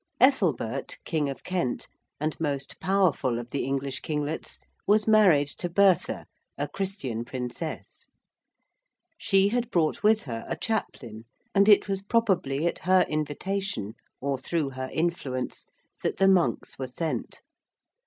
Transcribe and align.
Ethelbert, 0.19 0.97
King 1.05 1.29
of 1.29 1.43
Kent, 1.43 1.87
and 2.19 2.35
most 2.39 2.79
powerful 2.79 3.37
of 3.37 3.51
the 3.51 3.63
English 3.65 3.99
kinglets, 3.99 4.57
was 4.87 5.07
married 5.07 5.49
to 5.49 5.69
Bertha, 5.69 6.25
a 6.57 6.67
Christian 6.67 7.23
princess. 7.23 8.09
She 9.19 9.49
had 9.49 9.69
brought 9.69 10.01
with 10.01 10.23
her 10.23 10.43
a 10.49 10.57
chaplain 10.57 11.25
and 11.53 11.69
it 11.69 11.87
was 11.87 12.01
probably 12.01 12.65
at 12.65 12.79
her 12.79 13.05
invitation 13.07 13.93
or 14.19 14.39
through 14.39 14.71
her 14.71 14.89
influence, 14.91 15.67
that 16.01 16.17
the 16.17 16.27
monks 16.27 16.79
were 16.79 16.87
sent. 16.87 17.43